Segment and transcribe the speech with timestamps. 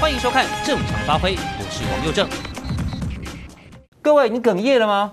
[0.00, 2.26] 欢迎收看《正常发挥》，我是王佑正。
[4.00, 5.12] 各位，你哽咽了吗？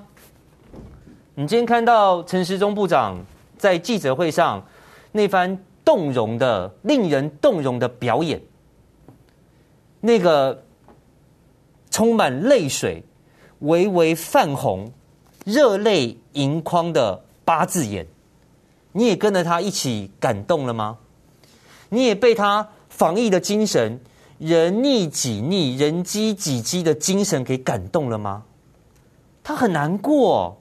[1.35, 3.17] 你今天看到陈时中部长
[3.57, 4.65] 在记者会上
[5.11, 8.41] 那番动容的、令人动容的表演，
[9.99, 10.63] 那个
[11.91, 13.03] 充满泪水、
[13.59, 14.89] 微微泛红、
[15.43, 18.07] 热泪盈眶的八字眼，
[18.93, 20.97] 你也跟着他一起感动了吗？
[21.89, 23.99] 你也被他防疫的精神？
[24.39, 28.43] 人逆己逆，人机己机的精神给感动了吗？
[29.43, 30.57] 他很难过，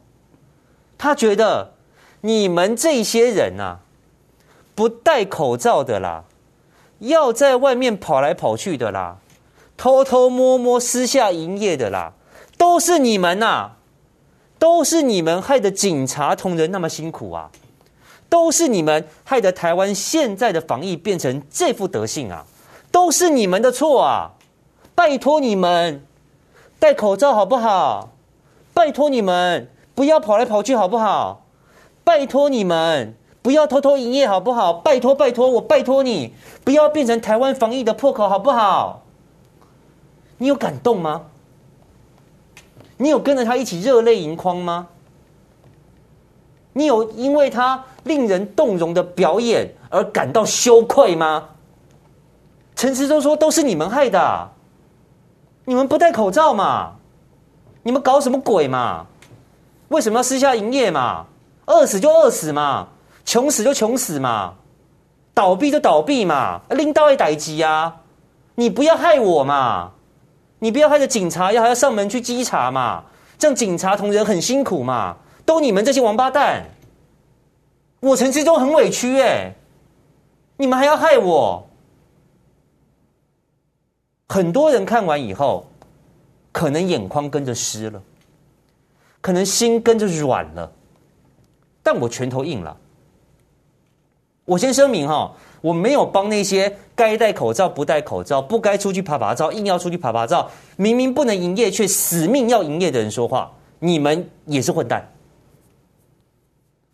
[0.96, 1.74] 他觉得
[2.22, 3.80] 你们这些人啊，
[4.74, 6.24] 不戴口罩的啦，
[7.00, 9.18] 要在外面跑来跑去的啦，
[9.76, 12.14] 偷偷摸摸私下营业的啦，
[12.56, 13.76] 都是你们呐、啊，
[14.58, 17.50] 都是你们害得警察同仁那么辛苦啊，
[18.30, 22.46] 都是你们害得台湾现在的防疫变成这副德性啊。
[22.96, 24.32] 都是你们的错啊！
[24.94, 26.02] 拜托你们
[26.78, 28.08] 戴口罩好不好？
[28.72, 31.44] 拜托你们不要跑来跑去好不好？
[32.04, 34.72] 拜托你们不要偷偷营业好不好？
[34.72, 36.32] 拜托拜托，我拜托你
[36.64, 39.02] 不要变成台湾防疫的破口好不好？
[40.38, 41.26] 你有感动吗？
[42.96, 44.86] 你有跟着他一起热泪盈眶吗？
[46.72, 51.50] 你有因为他令人动容的表演而感到羞愧吗？
[52.76, 54.50] 陈时中说：“都是你们害的，
[55.64, 56.92] 你们不戴口罩嘛？
[57.82, 59.06] 你们搞什么鬼嘛？
[59.88, 61.24] 为什么要私下营业嘛？
[61.64, 62.88] 饿死就饿死嘛，
[63.24, 64.54] 穷死就穷死嘛，
[65.32, 68.02] 倒闭就倒闭嘛，拎刀一逮鸡啊！
[68.56, 69.92] 你不要害我嘛！
[70.58, 73.04] 你不要害着警察要还要上门去稽查嘛？
[73.38, 75.16] 这样警察同仁很辛苦嘛？
[75.46, 76.64] 都你们这些王八蛋！
[78.00, 79.54] 我陈时中很委屈哎，
[80.58, 81.65] 你们还要害我？”
[84.28, 85.66] 很多人看完以后，
[86.52, 88.02] 可能眼眶跟着湿了，
[89.20, 90.72] 可能心跟着软了，
[91.82, 92.76] 但我拳头硬了。
[94.44, 103.52] 我先声明哈，我没有帮那些该戴口罩不戴口罩、不该出去趴趴走、硬要出去趴趴走、明明不能营业却死命要营业的人说话。
[103.78, 105.06] 你们也是混蛋。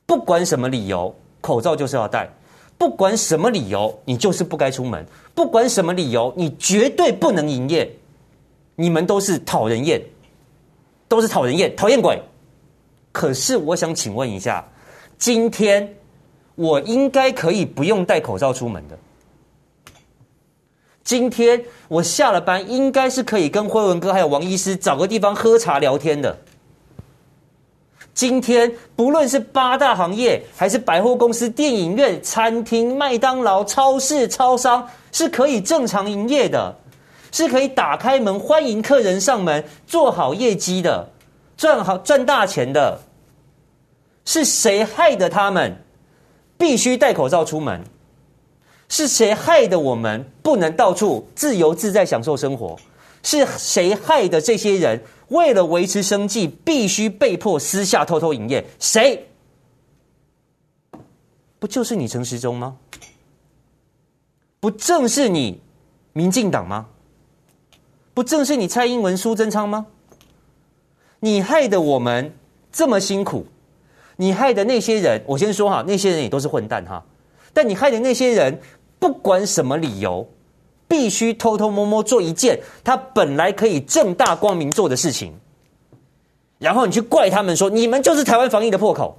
[0.06, 2.28] 不管什么理由，口罩就是要戴。
[2.76, 5.06] 不管什么理由，你就是不该出门。
[5.34, 7.90] 不管什么理由，你绝对不能营业。
[8.74, 10.02] 你们都是讨人厌，
[11.06, 12.20] 都是讨人厌，讨厌鬼。
[13.12, 14.66] 可是我想请问一下，
[15.18, 15.94] 今天
[16.54, 18.98] 我应该可以不用戴口罩出门的。
[21.04, 26.36] 今天我下了班，应该是可以跟辉文哥还有王医师找个地方喝茶聊天的。
[28.14, 36.76] 今天不论是八大行业，还是百货公司、电影院、餐厅、麦当劳、超市、超商，是可以正常营业的，
[37.30, 41.08] 是可以打开门欢迎客人上门，做好业绩的，
[41.56, 43.00] 赚好赚大钱的。
[44.24, 45.76] 是谁害得他们
[46.58, 47.82] 必须戴口罩出门？
[48.88, 52.76] 是谁害得我们不能到处自由自在享受生活？
[53.22, 55.02] 是谁害得这些人？
[55.32, 58.64] 为了维持生计，必须被迫私下偷偷营业。
[58.78, 59.26] 谁？
[61.58, 62.76] 不就是你陈时中吗？
[64.60, 65.60] 不正是你
[66.12, 66.86] 民进党吗？
[68.14, 69.86] 不正是你蔡英文、苏贞昌吗？
[71.20, 72.32] 你害得我们
[72.70, 73.46] 这么辛苦，
[74.16, 77.04] 你害的那些人，我先说哈，那些人也都是混蛋哈。
[77.52, 78.60] 但你害的那些人，
[78.98, 80.28] 不管什么理由。
[80.92, 85.32] 必须偷偷摸摸做一件他本来可以正大光明做的事情，
[86.58, 89.16] 然后你去怪他们说，你们就是台湾防疫的破口，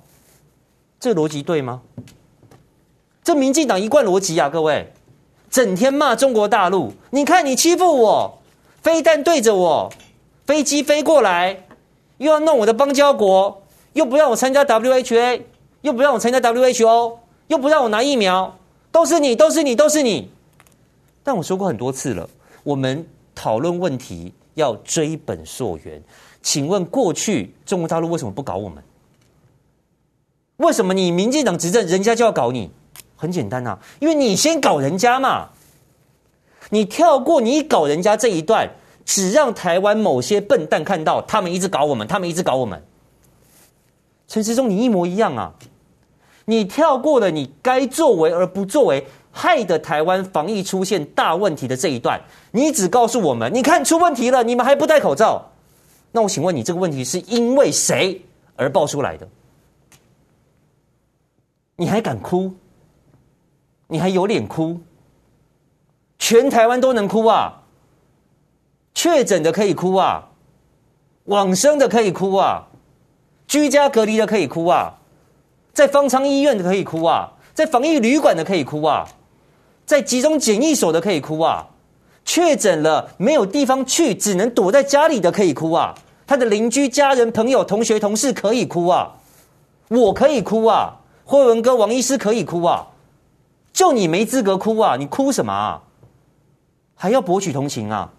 [1.00, 1.82] 这逻辑对吗？
[3.24, 4.94] 这民进党一贯逻辑啊，各位，
[5.50, 8.38] 整天骂中国大陆，你看你欺负我，
[8.84, 9.92] 飞弹对着我，
[10.46, 11.66] 飞机飞过来，
[12.20, 13.64] 又要弄我的邦交国，
[13.94, 15.42] 又不让我参加 WHA，
[15.82, 17.18] 又不让我参加 WHO，
[17.48, 18.60] 又不让我拿疫苗，
[18.92, 20.30] 都是你，都是你，都是你。
[21.24, 22.30] 但我说过很多次了，
[22.64, 26.04] 我们讨论问题要追本溯源。
[26.42, 28.84] 请问过去中国大陆为什么不搞我们？
[30.58, 32.70] 为什么你民进党执政，人家就要搞你？
[33.16, 35.50] 很简单呐，因为你先搞人家嘛。
[36.70, 38.70] 你跳过你搞人家这一段，
[39.06, 42.84] 只让台湾某些笨蛋看到他们一直搞我们，他们一直搞我们。
[44.28, 45.54] 陈时中，你一模一样啊！
[46.46, 49.08] 你跳过了你该作为而不作为。
[49.36, 52.22] 害得台湾防疫出现大问题的这一段，
[52.52, 55.44] 你只告诉我们，你看出问题了，你们还不戴口罩？
[56.12, 58.22] 那我请问你，这个问题是因为谁
[58.56, 59.28] 而爆出来的？
[61.76, 62.54] 你还敢哭？
[63.88, 64.80] 你还有脸哭？
[66.20, 67.64] 全台湾都能哭啊！
[68.94, 70.30] 确诊的可以哭啊，
[71.26, 72.68] 往生的可以哭啊，
[73.48, 74.94] 居家隔离的可以哭啊，
[75.74, 79.08] 在方舱医院的可以哭啊，在防疫旅馆的可以哭啊，
[79.86, 81.68] 在集中检疫所的可以哭啊，
[82.26, 85.94] 确诊了没有地方去，只能躲在家里的可以哭啊，
[86.26, 89.16] 他的邻居、家人、朋友、同学、同事可以哭啊，
[89.90, 92.88] 我可以哭啊，霍文哥、王医师可以哭啊，
[93.74, 95.84] 就你没资格哭啊，你哭什么啊？
[96.96, 98.12] 还要博取同情啊？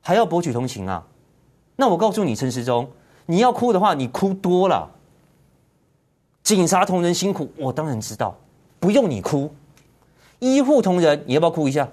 [0.00, 1.04] 还要博取同情啊？
[1.76, 2.88] 那我告诉你，陈时中，
[3.26, 4.88] 你要哭的话，你哭多了。
[6.42, 8.36] 警察同仁辛苦，我当然知道，
[8.78, 9.52] 不用你哭。
[10.40, 11.88] 医护同仁，你要不要哭一下？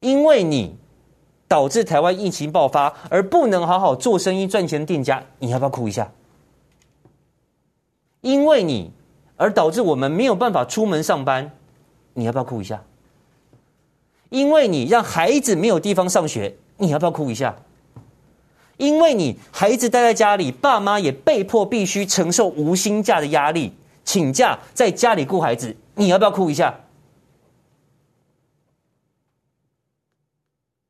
[0.00, 0.76] 因为你
[1.48, 6.10] 导致台湾疫情爆发而不能好好做生意赚钱的店家，你要不要哭一下？
[8.20, 8.90] 因为你
[9.36, 11.52] 而导致我们没有办法出门上班，
[12.14, 12.82] 你要不要哭一下？
[14.28, 17.56] 因为你让孩子没有地方上学，你要不要哭一下？
[18.76, 23.72] 因为你孩子待在家里，爸妈也被迫必须承受无薪假的压力，
[24.06, 26.74] 请假在家里顾孩子，你要不要哭一下？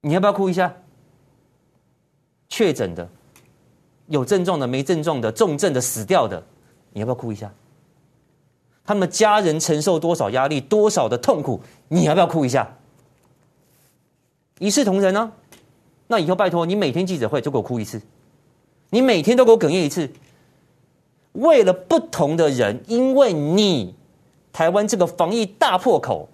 [0.03, 0.73] 你要不要哭一下？
[2.49, 3.09] 确诊的、
[4.07, 6.41] 有症状的、没症状的、重症的、死掉的，
[6.93, 7.53] 你要不要哭一下？
[8.85, 12.77] 他们家人承受多少压力、多少的痛苦，你要不要哭一下？
[14.59, 15.33] 一视同仁呢、啊？
[16.07, 18.01] 那以后拜托你每天记者会就给我哭一次，
[18.91, 20.09] 你每天都给我哽咽一次。
[21.37, 23.95] 为了不同的人，因为你
[24.53, 26.29] 台湾这个防疫大破口，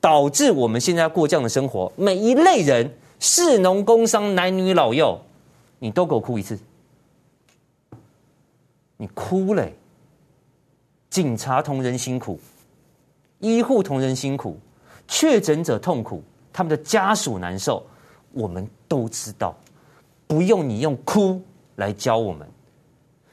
[0.00, 1.92] 导致我们现在过这样的生活。
[1.96, 5.18] 每一类人，士农工商、男女老幼，
[5.78, 6.58] 你都给我哭一次。
[8.96, 9.74] 你哭嘞！
[11.08, 12.38] 警察同仁辛苦，
[13.38, 14.56] 医护同仁辛苦，
[15.08, 16.22] 确诊者痛苦。
[16.52, 17.82] 他们的家属难受，
[18.32, 19.56] 我们都知道，
[20.26, 21.40] 不用你用哭
[21.76, 22.46] 来教我们，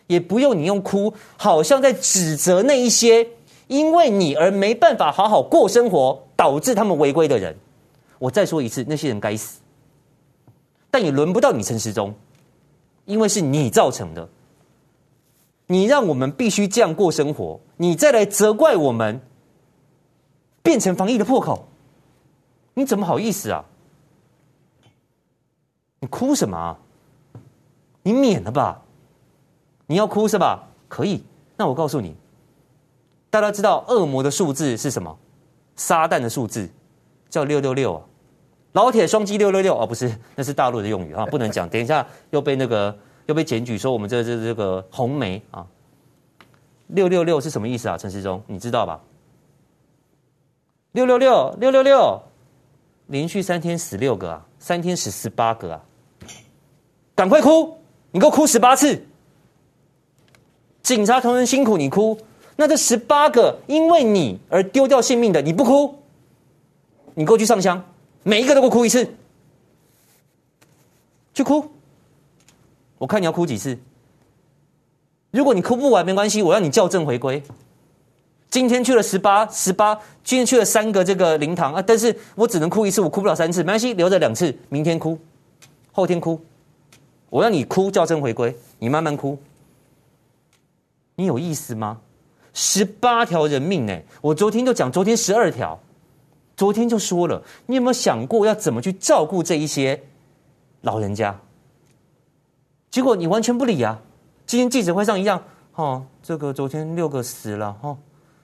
[0.07, 3.27] 也不用你用哭，好像在指责那一些
[3.67, 7.55] 因为你而没办法好好过生活，导致他们违规的人。
[8.17, 9.59] 我再说一次，那些人该死，
[10.89, 12.13] 但也轮不到你陈时中，
[13.05, 14.27] 因为是你造成的，
[15.67, 19.21] 你让我们必须这样过生活，你再来责怪我们，
[20.63, 21.67] 变成防疫的破口。
[22.73, 23.65] 你怎么好意思啊？
[25.99, 26.77] 你哭什么啊？
[28.03, 28.81] 你免了吧？
[29.87, 30.67] 你要哭是吧？
[30.87, 31.23] 可以。
[31.55, 32.15] 那我告诉你，
[33.29, 35.17] 大家知道恶魔的数字是什么？
[35.75, 36.69] 撒旦的数字
[37.29, 38.03] 叫六六六啊！
[38.73, 39.85] 老铁双击六六六啊！
[39.85, 41.67] 不是，那是大陆的用语啊，不能讲。
[41.67, 42.95] 等一下又被那个
[43.25, 45.65] 又被检举说我们这这这个红梅啊。
[46.87, 47.97] 六六六是什么意思啊？
[47.97, 49.01] 陈时中，你知道吧？
[50.91, 52.21] 六六六六六六。
[53.07, 55.81] 连续三天死六个啊，三天死十八个啊！
[57.15, 57.77] 赶快哭，
[58.11, 59.01] 你给我哭十八次。
[60.87, 62.17] 警察同仁辛苦，你哭。
[62.55, 65.93] 那这十八个因为你而丢掉性命的，你不哭，
[67.13, 67.83] 你给我去上香，
[68.23, 69.05] 每一个都给我哭一次，
[71.33, 71.69] 去哭。
[72.99, 73.77] 我看你要哭几次。
[75.31, 77.43] 如果你哭不完没关系，我让你校正回归。
[78.49, 79.93] 今天去了十八十八，
[80.23, 85.19] 今天去了三个这个灵堂啊，但是我只能哭一次，我哭不了三次，没关系，留着两次，明天哭，
[85.91, 86.39] 后天哭，
[87.29, 89.37] 我让你哭，校正回归，你慢慢哭，
[91.17, 91.99] 你有意思吗？
[92.53, 94.01] 十八条人命呢？
[94.21, 95.79] 我昨天就讲，昨天十二条，
[96.55, 100.01] 昨天就说了，你有没有想过要怎么去照顾这一些
[100.81, 101.35] 老人家？
[102.91, 103.99] 结果你完全不理啊！
[104.45, 105.43] 今天记者会上一样，
[105.73, 107.97] 哦，这个昨天六个死了，哦。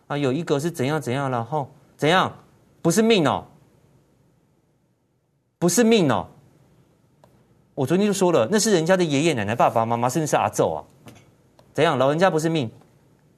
[0.08, 1.44] 啊，有一个是怎样怎样了？
[1.46, 2.34] 吼，怎样？
[2.82, 3.46] 不是命哦，
[5.60, 6.28] 不是命哦。
[7.76, 10.84] 我昨天就说了，那是人家的爷爷奶奶、爸爸妈妈，甚至是阿祖啊。
[11.74, 11.98] 怎样？
[11.98, 12.70] 老人家不是命？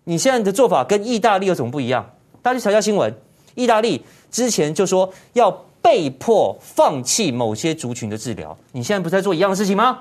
[0.04, 2.12] 你现在的做法跟意大利有什么不一样？
[2.42, 3.14] 大家去查一下新闻。
[3.56, 5.50] 意大利之前就说要
[5.82, 10.00] 被迫放弃某些族群的治疗，你现在不是在做一样的事情吗？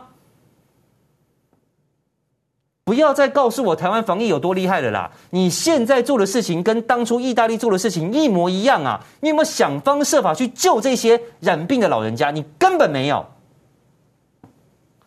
[2.85, 5.11] 不要再告诉我台湾防疫有多厉害了啦！
[5.31, 9.01] 你现在做的事情跟当初意大利做的事情一模一样啊！
[9.21, 12.31] 你有没有想方设法去救这些染病的老人家？
[12.31, 13.25] 你根本没有。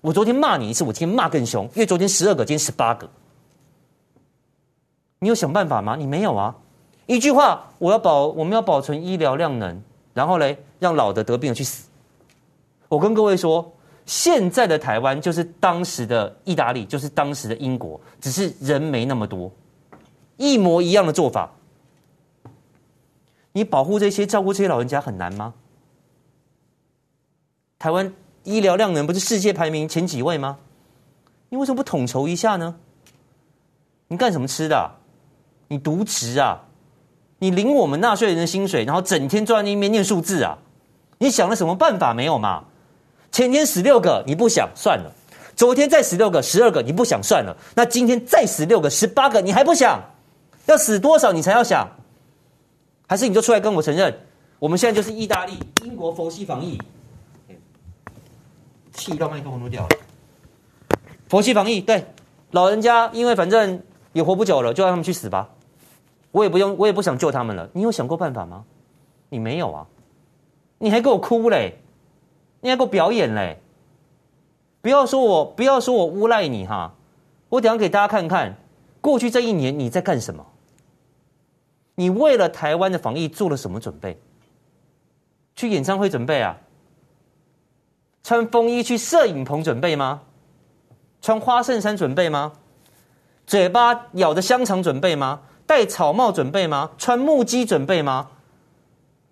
[0.08, 3.10] 我昨天骂你一次，我今天骂更凶，因为昨天十二个，今天十八个。
[5.20, 5.98] 你有想办法吗？
[5.98, 6.56] 你没有啊！
[7.08, 9.84] 一句话，我要保，我们要保存医疗量能，
[10.14, 11.90] 然后嘞，让老的得病的去死。
[12.88, 13.74] 我跟各位说。
[14.06, 19.52] 现在的台湾就是当时的意大利，就是当时的英国，只是人没那么多，
[20.38, 21.52] 一模一样的做法。
[23.52, 25.54] 你保护这些、照顾这些老人家很难吗？
[27.78, 28.10] 台湾
[28.48, 30.58] 医疗量能不是世界排名前几位吗？
[31.50, 32.75] 你为什么不统筹一下呢？
[34.08, 34.89] 你干什么吃的？
[35.68, 36.63] 你渎职啊？
[37.39, 40.58] 你领我们纳税人的薪水，然后整天坐在那边念数字啊？
[41.18, 42.63] 你想了什么办法没有嘛？
[43.34, 45.13] 前天死六个你不想算了，
[45.54, 50.01] 昨天再死六个十二个你不想算了，那今天再死六个十八个你还不想？
[50.68, 51.86] 要死多少你才要想？
[53.08, 54.18] 还是你就出来跟我承认，
[54.58, 56.80] 我们现在就是意大利、英国佛系防疫？
[58.98, 59.89] 气到麦克风都掉了。
[61.30, 62.04] 佛系防疫，对，
[62.51, 65.50] 老人家因为反正也活不久了，就让他们去死吧。
[66.32, 67.70] 我也不用，我也不想救他们了。
[67.74, 68.66] 你有想过办法吗？
[69.30, 69.88] 你没有啊？
[70.80, 71.80] 你还给我哭嘞？
[72.62, 73.60] 你还给我表演嘞？
[74.82, 76.94] 不要说我，不要说我诬赖你哈！
[77.50, 78.56] 我等下给大家看看，
[79.01, 80.46] 过去这一年你在干什么？
[81.96, 84.20] 你为了台湾的防疫做了什么准备？
[85.56, 86.58] 去演唱会准备啊？
[88.27, 90.19] 穿风衣去摄影棚准备吗？
[91.22, 92.51] 穿花衬衫准备吗？
[93.46, 95.39] 嘴巴咬着香肠准备吗？
[95.65, 96.89] 戴草帽准备吗？
[96.98, 98.27] 穿木屐准备吗？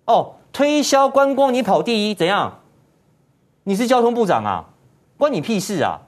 [0.06, 2.60] 哦，推销观光你跑第一怎样？
[3.64, 4.64] 你是交通部长啊，
[5.18, 6.00] 关你屁事啊！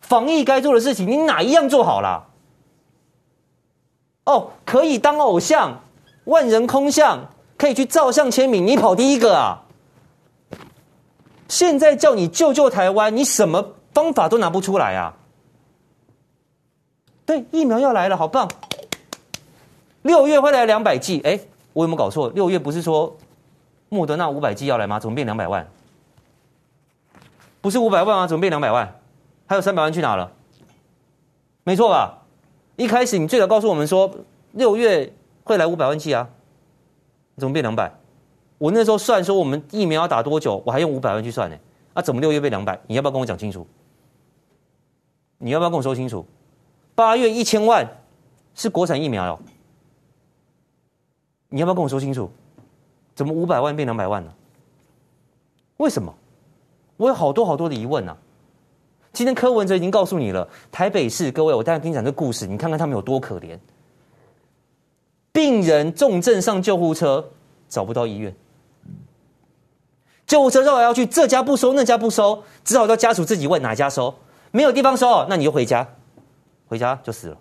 [0.00, 2.28] 防疫该做的事情你哪一样做好了？
[4.24, 5.78] 哦，可以当偶像，
[6.24, 7.26] 万人空巷，
[7.58, 9.66] 可以去照相签名，你跑第一个啊！
[11.50, 15.16] 现在叫你救救台湾，你什么方法都拿不出来啊！
[17.26, 18.48] 对，疫苗要来了，好棒！
[20.02, 21.40] 六月会来两百剂，哎，
[21.72, 22.30] 我有没有搞错？
[22.30, 23.16] 六月不是说
[23.88, 25.00] 莫德纳五百剂要来吗？
[25.00, 25.68] 怎么变两百万？
[27.60, 28.26] 不是五百万吗？
[28.28, 29.00] 怎么变两百万？
[29.46, 30.30] 还有三百万去哪了？
[31.64, 32.18] 没错吧？
[32.76, 34.08] 一开始你最早告诉我们说
[34.52, 36.28] 六月会来五百万剂啊，
[37.36, 37.92] 怎么变两百？
[38.60, 41.56] 我那时候算说我们疫苗要打多久，我还用五百万去算呢。
[41.94, 42.78] 啊，怎么六月变两百？
[42.86, 43.66] 你要不要跟我讲清楚？
[45.38, 46.26] 你要不要跟我说清楚？
[46.94, 47.88] 八月一千万
[48.54, 49.40] 是国产疫苗哟。
[51.48, 52.30] 你要不要跟我说清楚？
[53.14, 54.30] 怎么五百万变两百万呢？
[55.78, 56.14] 为什么？
[56.98, 58.14] 我有好多好多的疑问啊！
[59.14, 63.58] 今天柯文哲已经告诉你了，台北市各位，我待会跟你讲这个故事，你看看他们有多可怜。
[65.32, 67.26] 病人重症上救护车
[67.68, 68.34] 找不到医院，
[70.30, 74.14] 救护车绕来绕去，这家不收，那家不收，只好叫家属自己问哪家收，
[74.52, 75.84] 没有地方收，那你就回家，
[76.68, 77.36] 回家就死了。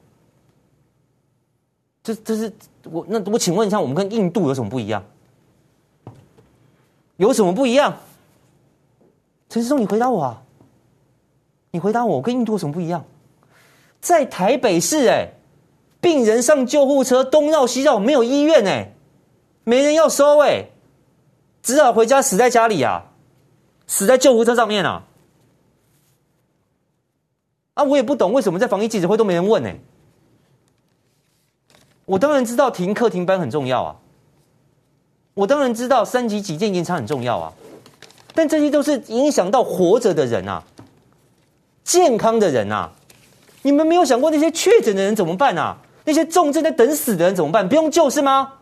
[2.02, 2.52] 这这是
[2.86, 5.04] 我那我请问一下，我们跟印度有什么不一样？
[7.18, 7.96] 有什么不一样？
[9.50, 10.42] 陈时中，你回答我啊！
[11.70, 13.06] 你回答我，我跟印度有什么不一样？
[14.02, 15.30] 在台北市，哎，
[16.02, 18.92] 病人上救护车东绕西绕，没有医院，哎，
[19.64, 20.66] 没人要收，哎，
[21.62, 23.04] 只好回家死在家里啊，
[23.88, 25.04] 死在救护车上面啊！
[27.76, 29.78] 啊，我也不懂为什么在防疫记者会都没人问，哎。
[32.06, 33.96] 我当然知道停课停班很重要啊，
[35.36, 37.54] 我当然知道三级几件延长很重要啊，
[38.34, 40.64] 但这些都是影响到活着的人啊，
[41.84, 42.92] 健康的人啊，
[43.62, 45.78] 你们没有想过那些确诊的人怎么办啊？
[46.06, 47.70] 那些重症在等死的人怎么办？
[47.70, 48.54] 不用救是吗？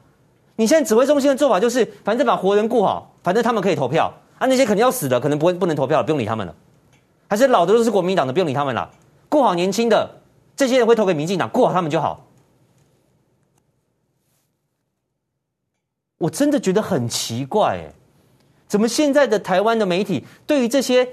[0.57, 4.13] 你现在指挥中心的做法就是，反正把活人顾好，反正他们可以投票。
[4.39, 6.53] 啊，那些肯定要死的，可能不会不能投票了，不用理他们了，
[7.27, 8.91] 还是老的都是国民党的，不用理他们了，
[9.29, 10.21] 顾好年轻的，
[10.55, 12.23] 这些人会投给民进党，顾好他们就好。
[16.19, 17.93] 我真的觉得很奇怪，哎，
[18.67, 21.09] 怎么现在的台湾的媒体对于这些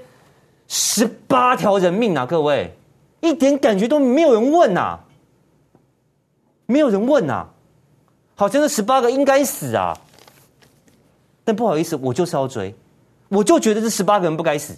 [0.67, 2.77] 十八条人命啊，各位
[3.21, 4.99] 一点感觉都没有人问呐，
[6.67, 7.47] 没有人问呐，
[8.35, 9.97] 好像这十八个应该死啊，
[11.43, 12.75] 但不好意思，我就是要追，
[13.29, 14.75] 我就觉得这十八个人不该死。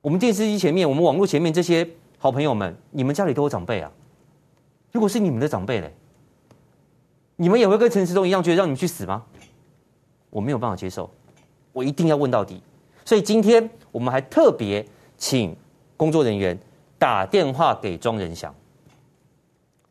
[0.00, 1.88] 我们电视机前面，我们网络前面这些
[2.18, 3.90] 好朋友们，你们家里都有长辈啊，
[4.90, 5.94] 如果是你们的长辈嘞？
[7.36, 9.24] 你们也会跟陈时中一样，觉得让你们去死吗？
[10.30, 11.08] 我没有办法接受，
[11.72, 12.60] 我一定要问到底。
[13.04, 14.84] 所以今天我们还特别
[15.16, 15.56] 请
[15.96, 16.58] 工作人员
[16.98, 18.52] 打电话给庄仁祥，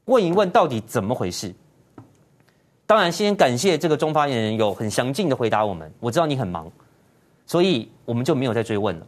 [0.05, 1.53] 问一问到底怎么回事。
[2.91, 5.89] 当然，先感谢这个中发言人有很详尽的回答我们。
[5.97, 6.69] 我知道你很忙，
[7.45, 9.07] 所以我们就没有再追问了。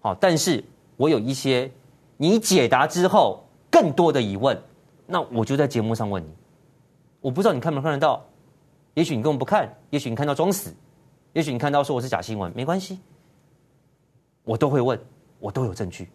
[0.00, 0.64] 好，但是
[0.96, 1.70] 我有一些
[2.16, 4.58] 你解答之后更多的疑问，
[5.04, 6.30] 那我就在节目上问你。
[7.20, 8.24] 我不知道你看没看得到，
[8.94, 10.74] 也许你根本不看，也许你看到装死，
[11.34, 12.98] 也许你看到说我是假新闻，没关系，
[14.42, 14.98] 我都会问，
[15.38, 16.08] 我都有证据。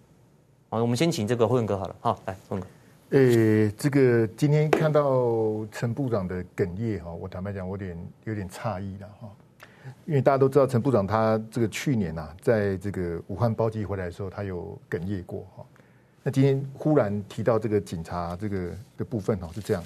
[0.71, 2.67] 好，我们先请这个辉文哥好了，好，来辉文哥。
[3.13, 9.29] 呃、欸，这个今天看到陈部长的哽咽哈，我坦白讲，我有点有点诧异了哈。
[10.07, 15.63] 因为大家都知道陈部长他这个去年啊，在这个武汉包机回来的时候，他有哽咽过哈。
[16.23, 19.83] 那今天忽然提到这个警察这个的部分哦，是这样，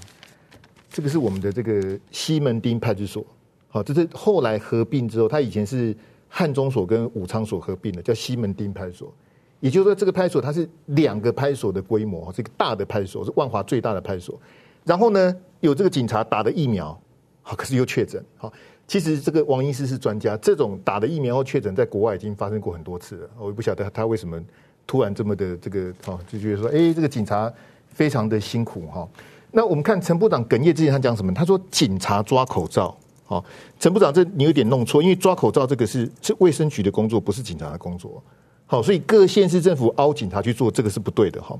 [0.89, 3.25] 这个是我们的这个西门町派出所，
[3.67, 5.93] 好，这是后来合并之后，他以前是
[6.29, 9.13] 汉中所跟武昌所合并的，叫西门町派出所。
[9.59, 14.39] 也就是说，这个派出所它是两个派出所的规模，是一个大的派出所，是万华最大的派出所。
[14.85, 16.97] 然后呢，有这个警察打的疫苗，
[17.41, 18.23] 好，可是又确诊。
[18.37, 18.51] 好，
[18.87, 23.29] 其实这个王医师是专家，这种打的疫苗后确诊，在国外已经发生过很多次了。
[23.39, 24.41] 我也不晓得他为什么
[24.85, 27.51] 突然这么的这个，好，就觉得说，哎，这个警察
[27.87, 29.07] 非常的辛苦哈。
[29.51, 31.33] 那我们看陈部长哽咽之前，他讲什么？
[31.33, 32.95] 他说警察抓口罩。
[33.25, 33.43] 好，
[33.79, 38.23] 陈部长，这你有点弄错，因为抓口罩这个是是卫生局的工作，不是警察的工作。
[38.69, 41.57] 好，所以各县市政府凹警察去做这个是不对的哈。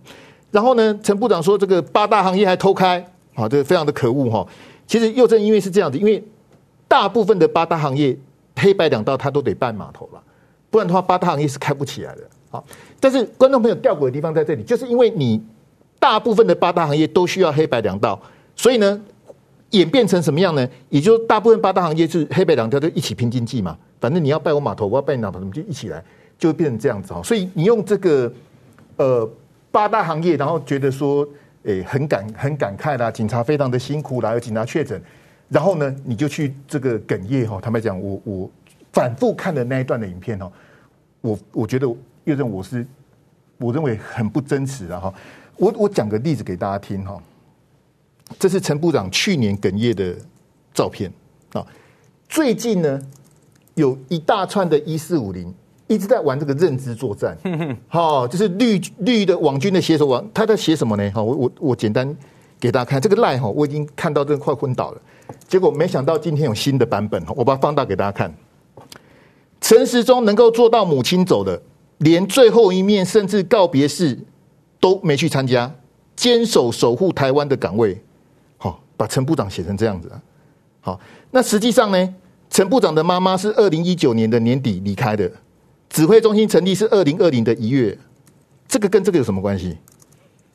[0.52, 3.00] 然后呢，陈部长说这个八大行业还偷开，
[3.34, 4.46] 啊，这个非常的可恶哈。
[4.86, 6.22] 其实又正因为是这样子，因为
[6.88, 8.18] 大部分的八大行业
[8.58, 10.22] 黑白两道他都得办码头了，
[10.70, 12.22] 不然的话八大行业是开不起来的。
[12.50, 12.66] 好，
[13.00, 15.42] 但是观众朋友吊诡的地方在这里，就是因为你
[16.00, 18.20] 大部分的八大行业都需要黑白两道，
[18.56, 19.02] 所以呢
[19.72, 20.68] 演变成什么样呢？
[20.90, 26.04] 也就大部分八大行业是黑白两道就一起拼经济嘛，反正你要拜我码头，我要拜你码头，我们就一起来。
[26.38, 28.32] 就会变成这样子哈，所以你用这个
[28.98, 29.28] 呃
[29.72, 31.28] 八大行业，然后觉得说，
[31.64, 35.02] 诶很感很感慨啦，警察非常的辛苦啦，有警察确诊，
[35.50, 37.60] 然后呢，你就去这个哽咽哈。
[37.60, 38.52] 坦白讲，我我
[38.94, 40.52] 反复看的那一段的影片哈，
[41.22, 41.88] 我我觉得
[42.26, 42.86] 又认我是
[43.58, 45.12] 我认为很不真实的哈。
[45.56, 47.20] 我我讲个例子给大家听哈，
[48.38, 50.16] 这是陈部长去年哽咽的
[50.72, 51.12] 照片
[51.54, 51.66] 啊。
[52.30, 53.02] 最近呢，
[53.74, 55.52] 有一大串的一四五零。
[55.88, 57.38] 一直在玩这个认知作战，
[57.88, 61.12] 好，就是绿绿的网军的写手网，他在写什么呢？
[61.14, 62.16] 好，我我我简单
[62.60, 65.02] 给大家看这个赖哈，我已经看到这个快昏倒了。
[65.48, 68.34] 结果没想到今天有新的版本，我把它放大给大家看。
[69.62, 71.62] 陈时中能够做到母亲走的，
[72.00, 74.18] 连最后一面甚至告别式
[74.80, 75.74] 都没去参加，
[76.16, 77.98] 坚守守护台湾的岗位。
[78.58, 80.22] 好，把陈部长写成这样子啊。
[80.82, 81.00] 好，
[81.32, 82.16] 那实际上呢，
[82.50, 85.32] 陈部长的妈妈是二零一九年的年底离开的。
[85.90, 87.98] 指挥中心成立是二零二零的一月，
[88.68, 89.78] 这个跟这个有什么关系？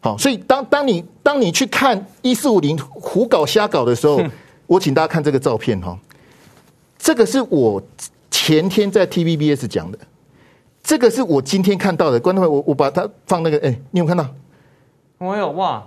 [0.01, 4.21] 好，所以当当你当你去看一四五零胡搞瞎搞的时候，
[4.67, 5.99] 我请大家看这个照片哈。
[6.99, 7.83] 这个是我
[8.31, 9.99] 前天在 TVBS 讲的，
[10.83, 12.19] 这个是我今天看到的。
[12.19, 14.29] 观众们，我我把它放那个，哎，你有看到？
[15.19, 15.87] 我有哇，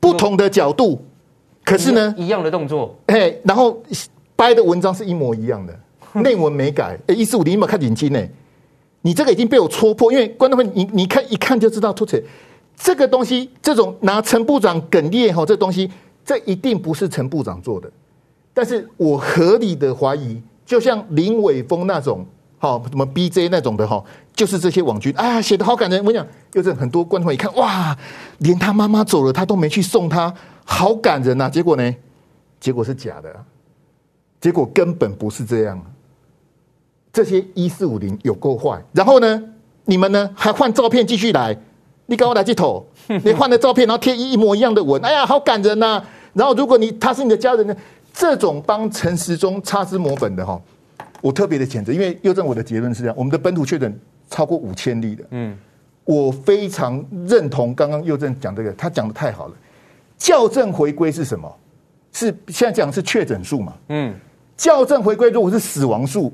[0.00, 1.02] 不同的角度，
[1.64, 3.82] 可是呢，一样的动作，哎，然后
[4.34, 5.78] 掰的文章是一模一样的，
[6.20, 6.98] 内文没改。
[7.06, 8.20] 哎，一四五零有没有看眼睛呢？
[9.06, 12.20] 你这个已经被我戳破，因为观众们，你你看一看就知道，凸起
[12.76, 15.88] 这个东西，这种拿陈部长哽咽哈，这东西
[16.24, 17.88] 这一定不是陈部长做的。
[18.52, 22.26] 但是我合理的怀疑，就像林伟峰那种，
[22.58, 26.00] 哈，什么 BJ 那种的哈，就是这些网军啊，写的好感人。
[26.00, 27.96] 我跟你讲，又是很多观众一看，哇，
[28.38, 31.48] 连他妈妈走了，他都没去送他，好感人呐。
[31.48, 31.94] 结果呢，
[32.58, 33.32] 结果是假的，
[34.40, 35.80] 结果根本不是这样。
[37.16, 39.42] 这些一四五零有够坏，然后呢，
[39.86, 41.56] 你们呢还换照片继续来，
[42.04, 42.86] 你赶快来这头，
[43.24, 46.04] 你换的照片，然后贴一模一样的文，哎呀，好感人呐、啊！
[46.34, 47.74] 然后如果你他是你的家人呢，
[48.12, 50.60] 这种帮陈时中擦脂抹粉的哈，
[51.22, 53.98] 我特别的谴责，因为又正我的结论是这样，我们的本土确诊
[54.28, 55.56] 超过五千例的，嗯，
[56.04, 59.54] 我非常认同刚刚佑正讲这个，他讲的太好了，
[60.18, 61.50] 校正回归是什么？
[62.12, 63.72] 是现在讲的是确诊数嘛？
[63.88, 64.14] 嗯，
[64.58, 66.30] 校正回归如果是死亡数。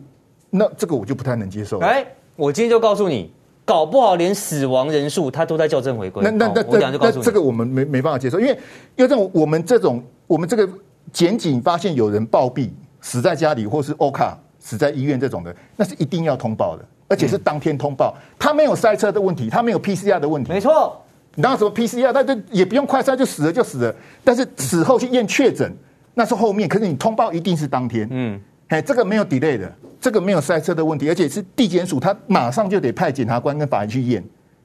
[0.54, 1.78] 那这个我就不太能接受。
[1.78, 3.32] 哎，我今天就告诉你，
[3.64, 6.22] 搞不好连死亡人数他都在校正回归。
[6.22, 8.52] 那那那我讲就告诉你，这个我们没没办法接受，因为
[8.96, 10.68] 因为这种我们这种我们这个
[11.10, 12.68] 检警发现有人暴毙
[13.00, 18.14] 死在家里，或是欧卡死在医院这种的，那是一定要通报的，而且是当天通报。
[18.38, 20.52] 他没有塞车的问题，他没有 PCR 的问题。
[20.52, 21.00] 没错，
[21.34, 23.94] 你那时候 PCR，那就也不用快筛就死了就死了。
[24.22, 25.74] 但是死后去验确诊，
[26.12, 26.68] 那是后面。
[26.68, 28.06] 可是你通报一定是当天。
[28.10, 28.38] 嗯，
[28.68, 29.72] 哎，这个没有 delay 的。
[30.02, 34.22] 这个没有塞车的问题，而且是地检署，他马上就得派检察官跟法院去验，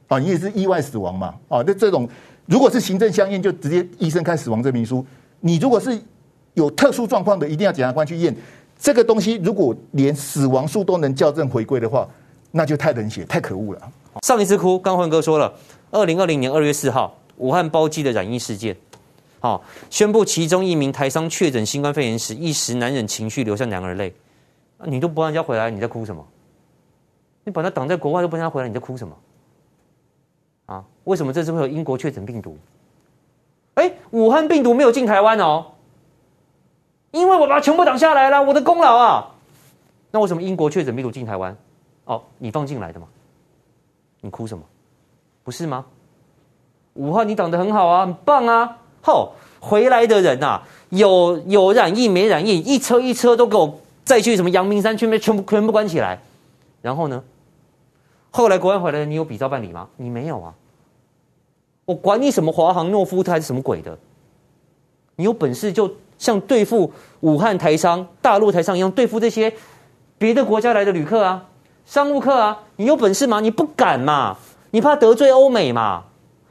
[0.07, 2.09] 啊，你也是意外死亡嘛，啊，那这种
[2.47, 5.05] 如果是行政相验，就直接医生开死亡证明书。
[5.39, 5.95] 你如果是
[6.55, 8.35] 有特殊状况的，一定要检察官去验。
[8.79, 12.09] 这个东西如果连死亡数都能校正回归的话，
[12.49, 13.81] 那就太冷血，太可恶了。
[14.23, 15.53] 上一次哭，刚焕哥说了，
[15.91, 18.75] 二零二零年二月四号，武汉包机的染疫事件，
[19.39, 24.11] 好，宣布其中一名台商确诊新冠肺炎时，一时难忍情绪，流下两耳泪。
[24.85, 26.25] 你都不让人家回来，你在哭什么？
[27.43, 29.15] 你把他挡在国外都不让他回来，你在哭什么？
[30.65, 30.83] 啊？
[31.05, 32.57] 为什么这次会有英国确诊病毒？
[33.75, 35.65] 哎，武汉病毒没有进台湾哦，
[37.11, 39.31] 因为我把它全部挡下来了，我的功劳啊！
[40.11, 41.55] 那为什么英国确诊病毒进台湾？
[42.05, 43.07] 哦，你放进来的吗？
[44.21, 44.63] 你哭什么？
[45.43, 45.85] 不是吗？
[46.95, 48.77] 武汉你挡得很好啊，很棒啊！
[49.03, 56.17] 吼，回来的人呐、啊，有有染疫没染疫，一车一车都给我再去什么阳明山全部全部全部关起来。
[56.81, 57.21] 然后呢？
[58.31, 59.89] 后来国外回来你有比照办理吗？
[59.97, 60.53] 你没有啊。
[61.83, 63.97] 我管你什么华航、诺夫特还是什么鬼的，
[65.17, 66.89] 你有本事就像对付
[67.19, 69.53] 武汉台商、大陆台商一样对付这些
[70.17, 71.45] 别的国家来的旅客啊、
[71.85, 73.41] 商务客啊，你有本事吗？
[73.41, 74.37] 你不敢嘛，
[74.71, 76.03] 你怕得罪欧美嘛，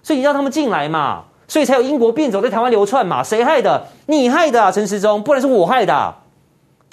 [0.02, 3.86] 所以你让他们进来嘛，所以才有英国变种在台湾流窜嘛，谁害的？
[4.06, 6.14] 你害的啊，陈时中，不然是我害的，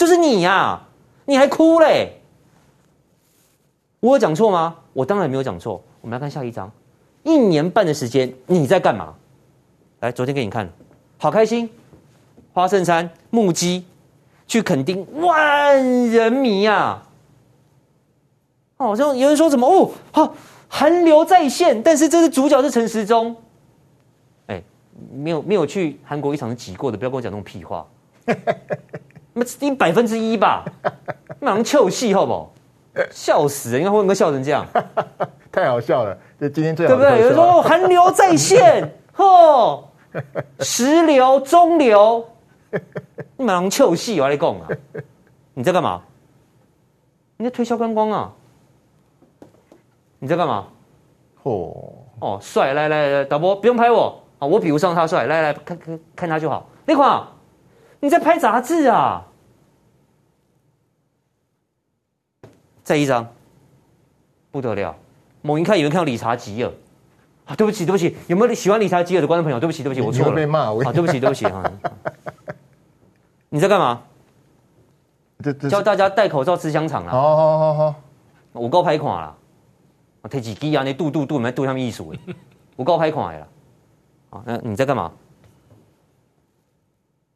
[0.04, 0.82] 就是你呀、
[1.24, 2.20] 你还哭嘞？
[4.02, 4.76] 我有讲错吗？
[4.92, 5.82] 我当然没有讲错。
[6.02, 6.70] 我们来看下一张。
[7.24, 9.16] 一年半的时间，你在干嘛？
[10.02, 10.70] 来，昨天给你看，
[11.18, 11.70] 好开心，
[12.52, 13.86] 花圣山目击
[14.46, 17.08] 去垦丁，万人迷啊！
[18.76, 20.36] 好像有人说什么哦，好
[20.68, 23.34] 韩流再现，但是这是主角是陈时中。
[25.13, 27.88] 没有没有去韩国一场挤过的，不要跟我讲那种屁话。
[29.34, 30.63] 那你百分之一吧，
[31.39, 32.54] 马上臭戏好不好？
[33.10, 33.80] 笑死人！
[33.82, 34.65] 应该会不会笑成这样？
[35.52, 36.15] 太好笑了。
[36.39, 37.22] 这今天最好对不对？
[37.22, 39.84] 有人说韩流再现， 呵，
[40.60, 42.24] 石流、中流，
[43.36, 44.67] 你马上臭戏，我跟你讲啊！
[45.56, 46.02] 你在干嘛？
[47.38, 48.32] 你在推销观光啊？
[50.19, 50.67] 你在干嘛？
[51.41, 51.74] 哦
[52.19, 52.74] 哦，帅！
[52.74, 55.26] 来来来，导播不用拍我啊，我比不上他帅。
[55.26, 56.69] 来来看看看他就好。
[56.86, 57.22] 那款，
[58.04, 59.26] 你在拍杂志啊？
[62.84, 63.26] 再一张，
[64.52, 64.94] 不得了。
[65.42, 66.72] 猛一看有人看到理查吉尔，
[67.46, 69.58] 啊，对不起对不起，有没有喜欢理查吉尔的观众朋友？
[69.58, 70.36] 对不起对不起，我错了。
[70.36, 71.63] 被骂，我啊，对不起对不起哈。
[73.48, 74.02] 你在干嘛？
[75.70, 77.10] 教大家戴口罩吃香肠啊！
[77.10, 77.96] 好好好好，
[78.52, 79.38] 我够拍款了，
[80.24, 82.36] 我提起机啊，那嘟嘟嘟，没嘟他们艺术诶，
[82.76, 83.48] 我够拍款了。
[84.32, 85.10] 啊，那你在干嘛？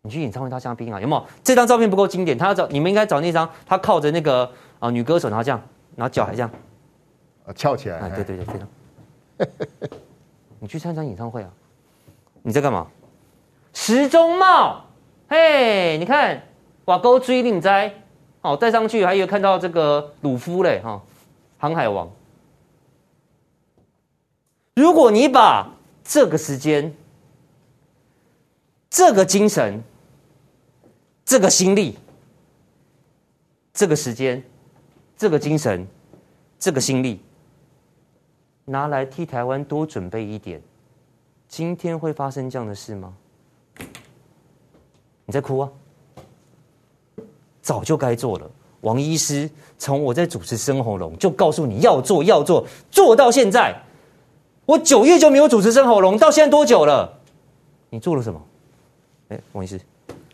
[0.02, 1.02] 你去演唱会他嘉宾啊？
[1.02, 1.26] 有没有？
[1.44, 5.62] 这张照片不够经典，他要找你们应该找那张，他靠着那个啊女歌手，然后这样，
[5.96, 6.50] 然后脚还这样。
[7.56, 7.98] 翘起来！
[7.98, 8.68] 啊，对对对，非常。
[10.60, 11.50] 你去参加演唱会啊？
[12.42, 12.88] 你在干嘛？
[13.74, 14.82] 时钟帽，
[15.30, 16.42] 嘿，你看，
[16.86, 17.94] 瓦沟追令斋，
[18.42, 21.02] 哦，戴上去还以为看到这个鲁夫嘞，哈、哦，
[21.58, 22.10] 航海王。
[24.76, 25.68] 如果你把
[26.04, 26.94] 这个时间、
[28.90, 29.84] 这个精神、
[31.26, 31.98] 这个心力、
[33.74, 34.42] 这个时间、
[35.18, 35.86] 这个精神、
[36.58, 37.22] 这个心力。
[38.66, 40.62] 拿来替台湾多准备一点，
[41.48, 43.14] 今天会发生这样的事吗？
[45.26, 45.70] 你在哭啊？
[47.62, 48.50] 早就该做了。
[48.82, 53.76] 王医师从我在主持生喉咙就告诉你要做要做，做到现在，
[54.66, 57.20] 我九月就没有主持生喉咙，到现在多久了？
[57.90, 58.42] 你做了什么？
[59.30, 59.80] 哎，王医师，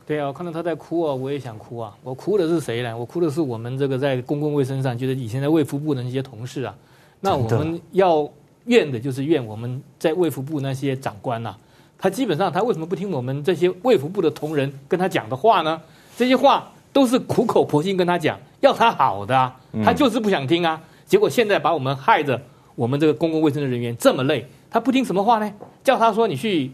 [0.05, 1.95] 对啊，我看到他在哭啊，我也想哭啊。
[2.03, 2.95] 我哭的是谁呢？
[2.95, 6.75] 我哭的是我们这个在公共卫生上，就是以前在卫福部的那些同事啊。
[7.21, 8.29] 那我们要
[8.65, 11.57] 怨的就是怨我们在卫福部那些长官呐、啊，
[11.97, 15.81] 他基本上他为什么不听我们这些卫福部的同仁跟他讲的话呢？
[16.15, 20.79] 这些话都是苦口婆心跟他讲，要他好的、啊，他就是不想听啊。
[21.07, 22.39] 结果现在把我们害得
[22.75, 25.51] 我们这个公共卫生的人员这么累，他不听什么话呢？
[25.83, 26.71] 叫他说你去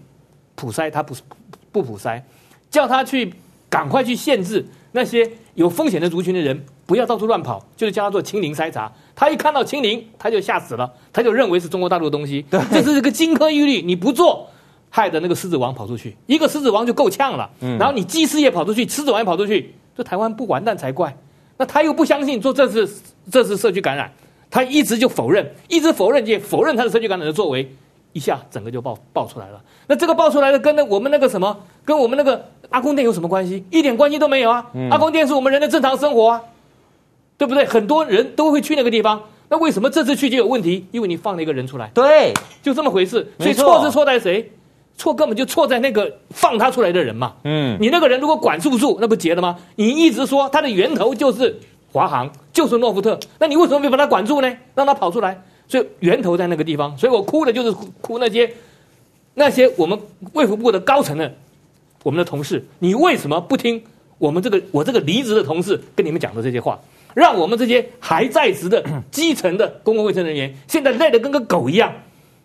[0.56, 1.16] 普筛，他不
[1.72, 2.22] 不普筛；
[2.70, 3.34] 叫他去
[3.70, 6.66] 赶快去限制那些有风险的族群的人。
[6.86, 8.92] 不要到处乱跑，就是叫他做清零筛查。
[9.16, 12.44] 他一看到清零，他就吓死了，他就认为是中国大陆的东西。
[12.50, 14.50] 对，这是一个金科玉律，你不做，
[14.90, 17.48] 害得那个狮子王跑出去，一个狮子王就够呛了。
[17.60, 21.16] 嗯，然后你鸡事业跑出去，狮子王也跑出去，这台湾不完蛋才怪。
[21.58, 22.92] 那他又不相信做这次
[23.30, 24.12] 这次社区感染，
[24.50, 27.72] 他一直就否认，一直否认，也否认他的社区感染的作为，
[28.20, 29.62] 一下整个就爆爆出来了。
[29.88, 33.64] 那这个爆出来的跟那我们那个什么，跟我们那个阿公店有什么关系？
[33.72, 34.66] 一点关系都没有啊！
[34.74, 36.42] 嗯、阿公店是我们人的正常生活啊。
[37.38, 37.64] 对不对？
[37.64, 40.86] 很多人都会去那个地方，那为什么这次去就有问题？
[40.92, 41.90] 因为你放了一个人出来。
[41.94, 43.32] 对，就这么回事。
[43.40, 44.52] 所以错是错在谁？
[44.98, 47.36] 错根本就错在那个放他出来的人嘛。
[47.46, 49.56] 嗯，你那个人如果管束不住，那不结了吗？
[49.78, 51.58] 你一直说他的源头就是
[51.94, 54.58] 华航，就是诺富特，那你为什么没把他管住呢？
[54.76, 55.42] 让他跑出来？
[55.70, 56.98] 所以源头在那个地方。
[56.98, 58.52] 所以我哭的就是哭那些
[59.36, 59.98] 那些我们
[60.34, 61.34] 卫福部的高层的
[62.04, 63.82] 我们的同事，你为什么不听
[64.18, 66.78] 我们这个我这个离职的同事跟你们讲的这些话？
[67.16, 71.92] 让我们这些还在职的基层的公共卫生人员，现在累得跟个狗一样，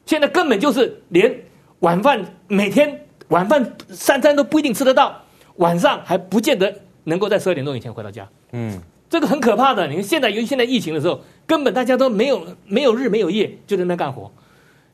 [0.07, 1.33] 现在根本就是连
[1.81, 5.23] 晚饭每天晚饭三餐都不一定吃得到，
[5.57, 8.27] 晚上还不见得能够在十二点钟以前回到家。
[8.53, 9.87] 嗯，这个很可怕的。
[9.87, 14.31] 你看现在，尤其现在疫情的时候，根本大家都没有没有日没有夜就在那干活，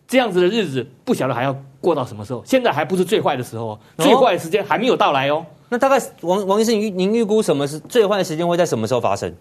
[0.08, 2.42] 这样子的日子不晓得还要过到什么时候。
[2.44, 5.44] 现在还不是最坏的时候，最坏的时间还没有到来哦。
[5.68, 9.32] 那大概王王医生，您您预估什么是最坏的时间会在什么时候发生？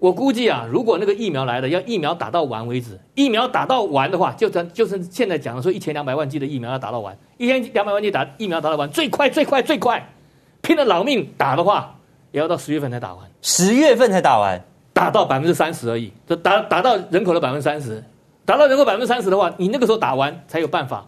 [0.00, 2.98] 我估计啊，如果那个疫苗来了，要疫苗打到完为止。
[3.14, 10.06] 疫苗打到完的话，就咱就是现在讲的说，一千两百万剂的疫苗要打到完，一千两百万剂打疫苗打到完，最快最快最快，
[10.60, 11.96] 拼了老命打的话，
[12.32, 13.30] 也要到十月份才打完。
[13.40, 14.62] 十月份才打完，
[14.94, 18.02] 达到百分之三十而已，就达达到人口的百分之三十，
[18.46, 21.06] 达到人口百分之三十的话，你那个时候打完才有办法，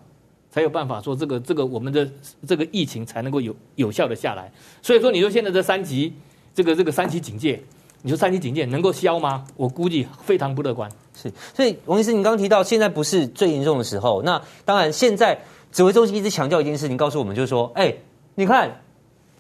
[0.51, 2.07] 才有办法说这个这个我们的
[2.47, 4.53] 这个疫情才能够有有效的下来。
[4.83, 6.13] 所以说，你说现在这三级，
[6.55, 7.63] 这个这个三级警戒。
[8.03, 9.45] 你说三级警戒能够消吗？
[9.57, 10.89] 我估计非常不乐观。
[11.13, 14.23] 是，所以王医师，你刚刚提到现在不是最严重的时候。
[14.23, 15.37] 那当然，现在
[15.73, 17.93] 指挥中心一直强调一件事情，告诉我们就是说，哎，
[18.37, 18.81] 你看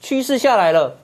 [0.00, 0.96] 趋势下来了，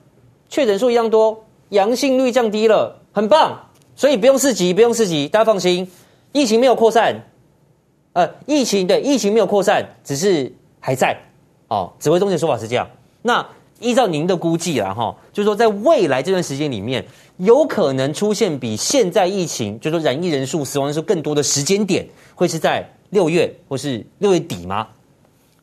[0.49, 3.59] 确诊数一样多，阳性率降低了，很棒。
[3.97, 5.87] 所以不用四级，不用四级，大家放心，
[6.33, 7.15] 疫情没有扩散。
[8.15, 11.19] 呃，疫情对疫情没有扩散，只是还在。
[11.69, 12.89] 哦，指挥中心的说法是这样。
[13.23, 13.47] 那
[13.81, 17.05] 依照您的估计啦，哈，就是说在未来这段时间里面。
[17.39, 22.07] 有可能出现比现在疫情，就是说染疫人数、死亡人数更多的时间点，
[22.37, 24.87] 会是在六月或是六月底吗？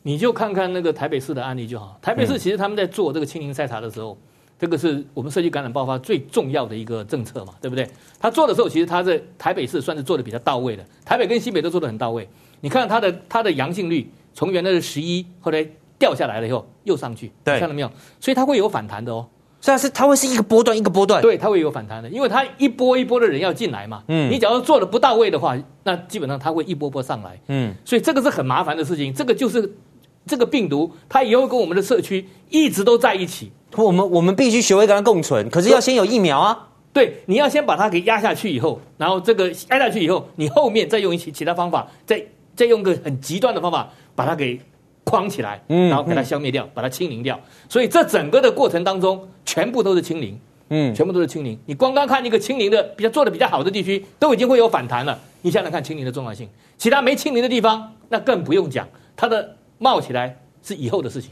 [0.02, 1.98] 你就看看那个台北市的案例就好。
[2.02, 4.18] 台北市其实他们在做这个清零筛查的时候，嗯、
[4.60, 7.90] 这个是我们社区感染爆发最重要的一个政策嘛，对不对？
[8.20, 12.28] 他做的时候，其实他在台北市算是做的比较到位的，台北跟新北都做的很到位。
[12.60, 15.66] 你看他的他的阳性率从原来的十一，后来
[15.98, 17.90] 掉下来了以后又上去，对，看到没有？
[18.20, 19.26] 所以它会有反弹的哦。
[19.62, 24.04] 虽然是它会是一个波段一个波段，对，它会有反弹的，因为它一波一波的人要进来嘛。
[24.08, 27.40] 嗯，你假如做的不到位的话，那基本上它会一波波上来。
[27.48, 29.14] 嗯，所以这个是很麻烦的事情。
[29.14, 29.74] 这个就是
[30.26, 33.52] 这个病毒，它以后跟我们的社区一直都在一起。
[33.76, 36.68] 我们我们必须学会跟它共存，可是要先有疫苗啊。
[36.92, 42.24] 对，你要先把它给压下去以后，然后这个压下去以后，你后面再用一些其他方法，再
[42.56, 44.60] 再用个很极端的方法把它给。
[45.06, 47.40] 框起来，然后给它消灭掉，嗯、把它清零掉。
[47.68, 51.58] 所以这整个的过程当中，全部都是清零，嗯，全部都是清零。
[51.66, 55.18] 你光刚看一个清零的比较做的比较好的地区，都已经会有反弹了。
[55.42, 61.32] 你想想看清零的重要性，其他没清零的地方，那更不用讲，它的冒起来是以后的事情。